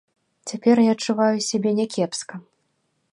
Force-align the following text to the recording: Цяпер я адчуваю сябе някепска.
Цяпер 0.51 0.81
я 0.85 0.95
адчуваю 0.97 1.37
сябе 1.49 1.71
някепска. 1.81 2.35